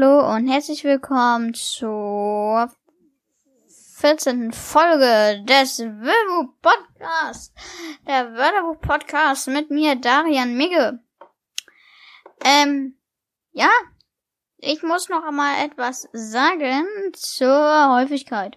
und 0.00 0.46
herzlich 0.46 0.84
willkommen 0.84 1.54
zur 1.54 2.70
14. 3.96 4.52
Folge 4.52 5.42
des 5.44 5.80
Wörterbuch 5.80 6.54
Podcasts. 6.62 7.52
Der 8.06 8.32
Wörterbuch 8.32 8.80
Podcast 8.80 9.48
mit 9.48 9.72
mir, 9.72 9.96
Darian 9.96 10.56
Migge. 10.56 11.00
Ähm, 12.44 12.96
ja, 13.50 13.70
ich 14.58 14.84
muss 14.84 15.08
noch 15.08 15.24
einmal 15.24 15.64
etwas 15.64 16.08
sagen 16.12 16.86
zur 17.14 17.96
Häufigkeit. 17.96 18.56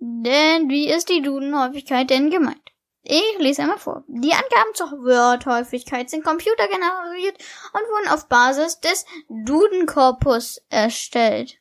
Denn 0.00 0.68
wie 0.68 0.88
ist 0.88 1.08
die 1.08 1.22
Dudenhäufigkeit 1.22 2.10
denn 2.10 2.30
gemeint? 2.30 2.72
Ich 3.08 3.38
lese 3.38 3.62
einmal 3.62 3.78
vor. 3.78 4.02
Die 4.08 4.32
Angaben 4.32 4.74
zur 4.74 4.90
Worthäufigkeit 4.90 6.10
sind 6.10 6.24
computergeneriert 6.24 7.40
und 7.72 7.82
wurden 7.82 8.08
auf 8.08 8.26
Basis 8.26 8.80
des 8.80 9.06
Dudenkorpus 9.28 10.60
erstellt. 10.70 11.60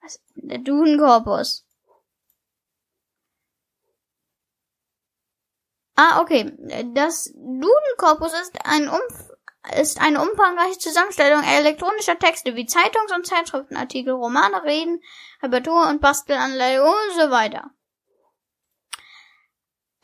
Was? 0.00 0.20
Der 0.34 0.58
Dudenkorpus. 0.58 1.64
Ah, 5.94 6.20
okay. 6.20 6.52
Das 6.92 7.32
Dudenkorpus 7.36 8.32
ist 8.40 8.58
ein 8.64 8.88
Umf 8.88 9.30
ist 9.80 10.00
eine 10.00 10.20
umfangreiche 10.20 10.78
Zusammenstellung 10.78 11.42
elektronischer 11.42 12.18
Texte 12.18 12.54
wie 12.54 12.66
Zeitungs- 12.66 13.12
und 13.12 13.26
Zeitschriftenartikel, 13.26 14.12
Romane, 14.12 14.62
Reden, 14.62 15.00
Repertoire 15.42 15.90
und 15.90 16.00
Bastelanleitung 16.00 16.86
und 16.86 17.20
so 17.20 17.30
weiter. 17.30 17.70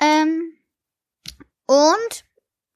Ähm, 0.03 0.59
und 1.67 2.25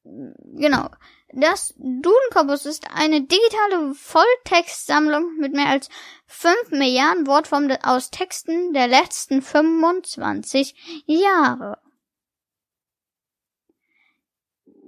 genau. 0.05 0.89
Das 1.33 1.75
Dudenkorpus 1.77 2.67
ist 2.67 2.89
eine 2.91 3.23
digitale 3.23 3.95
Volltextsammlung 3.95 5.37
mit 5.39 5.53
mehr 5.53 5.67
als 5.67 5.89
5 6.29 6.71
Milliarden 6.71 7.27
Wortformen 7.27 7.77
aus 7.83 8.11
Texten 8.11 8.73
der 8.73 8.87
letzten 8.87 9.43
25 9.43 11.05
Jahre. 11.07 11.79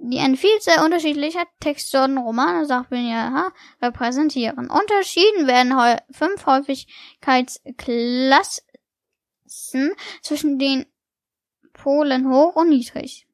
Die 0.01 0.19
eine 0.19 0.37
Vielzahl 0.37 0.85
unterschiedlicher 0.85 1.45
Textsorten, 1.59 2.17
Romane, 2.17 2.65
Sachbücher 2.65 3.51
repräsentieren. 3.81 4.69
Unterschieden 4.69 5.45
werden 5.45 5.99
fünf 6.09 6.45
Häufigkeitsklassen 6.45 8.63
zwischen 10.21 10.57
den 10.57 10.85
Polen 11.81 12.29
hoch 12.29 12.55
und 12.55 12.69
niedrig. 12.69 13.25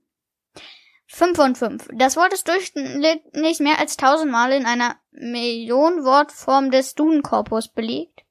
5 1.08 1.36
von 1.38 1.56
5. 1.56 1.88
Das 1.94 2.18
Wort 2.18 2.34
ist 2.34 2.48
durchschnittlich 2.48 3.60
mehr 3.60 3.80
als 3.80 3.98
tausendmal 3.98 4.52
in 4.52 4.66
einer 4.66 4.98
Million 5.12 6.04
Wortform 6.04 6.72
des 6.72 6.96
Dudenkorpus 6.96 7.70
belegt. 7.70 8.24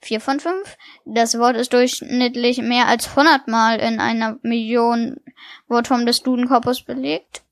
4 0.00 0.20
von 0.20 0.40
5. 0.40 0.76
Das 1.04 1.38
Wort 1.38 1.56
ist 1.56 1.72
durchschnittlich 1.72 2.58
mehr 2.62 2.86
als 2.86 3.16
hundertmal 3.16 3.78
in 3.80 4.00
einer 4.00 4.38
Million 4.42 5.16
Wortform 5.68 6.06
des 6.06 6.22
Dudenkorpus 6.22 6.82
belegt. 6.82 7.42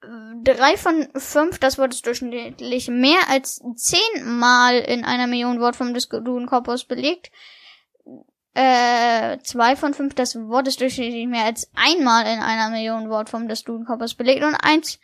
3 0.00 0.76
von 0.76 1.08
5. 1.14 1.58
Das 1.58 1.78
Wort 1.78 1.92
ist 1.92 2.06
durchschnittlich 2.06 2.88
mehr 2.88 3.28
als 3.28 3.62
zehnmal 3.76 4.78
in 4.78 5.04
einer 5.04 5.26
Million 5.26 5.60
Wortform 5.60 5.94
des 5.94 6.08
Dudenkorpus 6.08 6.84
belegt 6.84 7.30
äh, 8.54 9.38
zwei 9.42 9.76
von 9.76 9.94
fünf, 9.94 10.14
das 10.14 10.36
Wort 10.36 10.68
ist 10.68 10.80
durchschnittlich 10.80 11.26
mehr 11.26 11.44
als 11.44 11.70
einmal 11.74 12.26
in 12.26 12.40
einer 12.40 12.70
Million 12.70 13.08
Wortform 13.08 13.48
des 13.48 13.64
Dudenkörpers 13.64 14.14
belegt 14.14 14.44
und 14.44 14.54
eins 14.54 14.98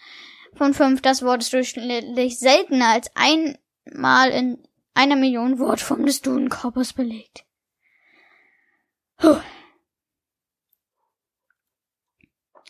von 0.54 0.74
fünf, 0.74 1.00
das 1.02 1.22
Wort 1.22 1.42
ist 1.42 1.52
durchschnittlich 1.52 2.38
seltener 2.38 2.88
als 2.88 3.10
einmal 3.14 4.30
in 4.30 4.62
einer 4.94 5.16
Million 5.16 5.58
Wortform 5.58 6.04
des 6.04 6.20
Dudenkörpers 6.20 6.92
belegt. 6.92 7.44
Puh. 9.16 9.40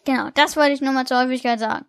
Genau, 0.05 0.31
das 0.35 0.57
wollte 0.57 0.73
ich 0.73 0.81
nur 0.81 0.93
mal 0.93 1.07
zur 1.07 1.19
Häufigkeit 1.19 1.59
sagen. 1.59 1.87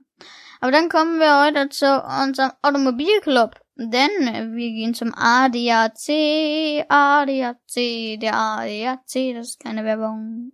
Aber 0.61 0.71
dann 0.71 0.89
kommen 0.89 1.19
wir 1.19 1.45
heute 1.45 1.69
zu 1.69 1.85
unserem 2.25 2.51
Automobilclub. 2.61 3.59
Denn 3.81 4.55
wir 4.57 4.71
gehen 4.71 4.93
zum 4.93 5.13
ADAC, 5.15 6.85
ADAC, 6.89 8.19
der 8.19 8.35
ADAC, 8.35 9.33
das 9.35 9.51
ist 9.51 9.63
keine 9.63 9.85
Werbung. 9.85 10.51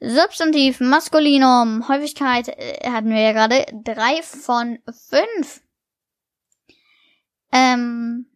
Substantiv, 0.00 0.80
Maskulinum, 0.80 1.86
Häufigkeit 1.86 2.48
äh, 2.48 2.90
hatten 2.90 3.10
wir 3.10 3.20
ja 3.20 3.30
gerade 3.30 3.66
drei 3.84 4.20
von 4.22 4.80
fünf. 4.86 5.62
Ähm, 7.52 8.26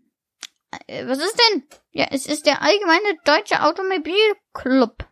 äh, 0.87 1.05
was 1.09 1.19
ist 1.19 1.37
denn? 1.37 1.65
Ja, 1.91 2.06
es 2.12 2.26
ist 2.26 2.47
der 2.47 2.62
allgemeine 2.62 3.19
deutsche 3.25 3.65
Automobilclub. 3.65 5.10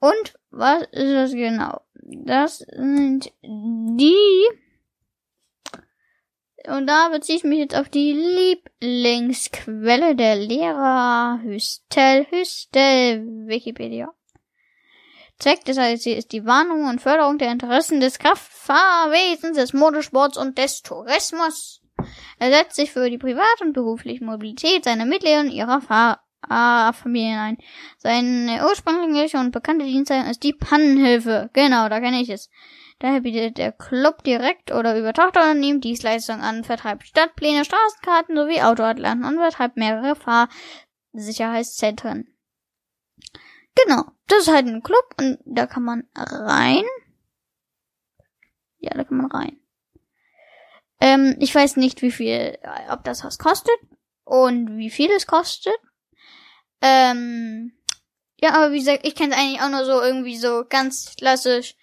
Und 0.00 0.38
was 0.48 0.84
ist 0.84 1.12
das 1.12 1.32
genau? 1.32 1.82
Das 1.94 2.58
sind 2.60 3.30
die 3.42 4.61
und 6.68 6.86
da 6.86 7.08
beziehe 7.08 7.38
ich 7.38 7.44
mich 7.44 7.58
jetzt 7.58 7.76
auf 7.76 7.88
die 7.88 8.12
Lieblingsquelle 8.80 10.14
der 10.14 10.36
Lehrer, 10.36 11.40
Hüstel, 11.42 12.26
Hüstel, 12.30 13.46
Wikipedia. 13.46 14.12
Zweck 15.38 15.64
des 15.64 15.76
IC 15.76 16.16
ist 16.16 16.30
die 16.32 16.44
Warnung 16.44 16.86
und 16.88 17.00
Förderung 17.00 17.38
der 17.38 17.50
Interessen 17.50 18.00
des 18.00 18.20
Kraftfahrwesens, 18.20 19.56
des 19.56 19.72
Motorsports 19.72 20.38
und 20.38 20.56
des 20.56 20.82
Tourismus. 20.82 21.82
Er 22.38 22.52
setzt 22.52 22.76
sich 22.76 22.92
für 22.92 23.10
die 23.10 23.18
Privat- 23.18 23.60
und 23.60 23.72
berufliche 23.72 24.24
Mobilität 24.24 24.84
seiner 24.84 25.04
Mitglieder 25.04 25.40
und 25.40 25.50
ihrer 25.50 25.80
Fahrfamilien 25.80 27.38
ein. 27.38 27.58
Seine 27.98 28.64
ursprüngliche 28.68 29.38
und 29.38 29.50
bekannte 29.50 29.84
Dienstleistung 29.84 30.30
ist 30.30 30.42
die 30.44 30.52
Pannenhilfe. 30.52 31.50
Genau, 31.54 31.88
da 31.88 32.00
kenne 32.00 32.20
ich 32.20 32.30
es. 32.30 32.48
Daher 33.02 33.20
bietet 33.22 33.58
der 33.58 33.72
Club 33.72 34.22
direkt 34.22 34.70
oder 34.70 34.96
über 34.96 35.12
Tochterunternehmen 35.12 35.80
Dienstleistungen 35.80 36.40
an, 36.40 36.62
vertreibt 36.62 37.04
Stadtpläne, 37.04 37.64
Straßenkarten 37.64 38.36
sowie 38.36 38.62
Autoatlanten 38.62 39.26
und 39.26 39.38
vertreibt 39.38 39.76
mehrere 39.76 40.14
Fahrsicherheitszentren. 41.12 42.32
Genau, 43.74 44.04
das 44.28 44.42
ist 44.42 44.52
halt 44.54 44.68
ein 44.68 44.84
Club 44.84 45.16
und 45.18 45.40
da 45.44 45.66
kann 45.66 45.82
man 45.82 46.08
rein. 46.14 46.84
Ja, 48.78 48.94
da 48.94 49.02
kann 49.02 49.16
man 49.16 49.32
rein. 49.32 49.58
Ähm, 51.00 51.34
ich 51.40 51.52
weiß 51.52 51.78
nicht, 51.78 52.02
wie 52.02 52.12
viel, 52.12 52.56
ob 52.88 53.02
das 53.02 53.24
was 53.24 53.38
kostet 53.38 53.80
und 54.22 54.76
wie 54.76 54.90
viel 54.90 55.10
es 55.10 55.26
kostet. 55.26 55.74
Ähm, 56.80 57.72
ja, 58.36 58.54
aber 58.54 58.70
wie 58.70 58.78
gesagt, 58.78 59.04
ich 59.04 59.16
kenne 59.16 59.34
es 59.34 59.40
eigentlich 59.40 59.60
auch 59.60 59.70
nur 59.70 59.84
so 59.86 60.00
irgendwie 60.00 60.36
so 60.36 60.64
ganz 60.68 61.16
klassisch 61.16 61.74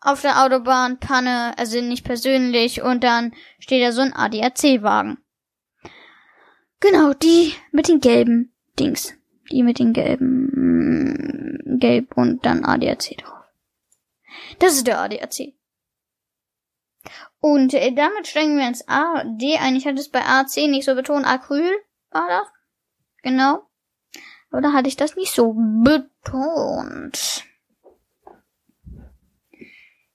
auf 0.00 0.22
der 0.22 0.44
Autobahn, 0.44 0.98
Panne, 0.98 1.56
also 1.58 1.80
nicht 1.80 2.04
persönlich, 2.04 2.82
und 2.82 3.04
dann 3.04 3.32
steht 3.58 3.82
da 3.82 3.92
so 3.92 4.00
ein 4.00 4.12
ADAC-Wagen. 4.12 5.18
Genau, 6.80 7.12
die 7.12 7.54
mit 7.72 7.88
den 7.88 8.00
gelben 8.00 8.52
Dings. 8.78 9.14
Die 9.50 9.62
mit 9.62 9.78
den 9.78 9.92
gelben, 9.92 11.78
gelb 11.80 12.16
und 12.16 12.44
dann 12.44 12.64
ADAC 12.64 13.16
drauf. 13.16 13.44
Das 14.58 14.74
ist 14.74 14.86
der 14.86 15.00
ADAC. 15.00 15.54
Und 17.40 17.72
äh, 17.74 17.92
damit 17.92 18.26
steigen 18.26 18.58
wir 18.58 18.66
ins 18.68 18.86
AD 18.86 19.58
ein. 19.58 19.76
Ich 19.76 19.86
hatte 19.86 20.00
es 20.00 20.10
bei 20.10 20.24
AC 20.24 20.56
nicht 20.68 20.84
so 20.84 20.94
betont. 20.94 21.26
Acryl 21.26 21.70
war 22.10 22.28
das. 22.28 22.48
Genau. 23.22 23.62
Oder 24.52 24.72
hatte 24.72 24.88
ich 24.88 24.96
das 24.96 25.16
nicht 25.16 25.32
so 25.32 25.54
betont? 25.54 27.44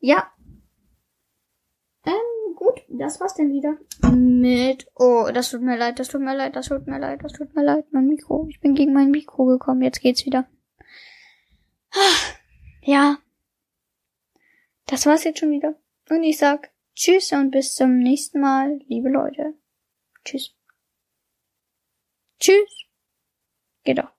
Ja. 0.03 0.29
Ähm, 2.05 2.55
gut, 2.57 2.81
das 2.89 3.21
war's 3.21 3.35
denn 3.35 3.53
wieder. 3.53 3.77
Mit. 4.11 4.85
Oh, 4.95 5.29
das 5.33 5.49
tut 5.49 5.61
mir 5.61 5.77
leid, 5.77 5.97
das 5.97 6.09
tut 6.09 6.19
mir 6.19 6.35
leid, 6.35 6.57
das 6.57 6.67
tut 6.67 6.85
mir 6.85 6.99
leid, 6.99 7.23
das 7.23 7.31
tut 7.31 7.55
mir 7.55 7.63
leid, 7.63 7.85
mein 7.91 8.07
Mikro. 8.07 8.45
Ich 8.49 8.59
bin 8.59 8.75
gegen 8.75 8.91
mein 8.91 9.11
Mikro 9.11 9.45
gekommen, 9.45 9.81
jetzt 9.81 10.01
geht's 10.01 10.25
wieder. 10.25 10.45
Ja. 12.81 13.17
Das 14.87 15.05
war's 15.05 15.23
jetzt 15.23 15.39
schon 15.39 15.51
wieder. 15.51 15.79
Und 16.09 16.23
ich 16.23 16.37
sag 16.37 16.71
Tschüss 16.95 17.31
und 17.31 17.51
bis 17.51 17.73
zum 17.73 17.97
nächsten 17.99 18.41
Mal, 18.41 18.81
liebe 18.89 19.07
Leute. 19.07 19.53
Tschüss. 20.25 20.53
Tschüss. 22.41 22.87
Geht 23.85 23.99
doch. 23.99 24.11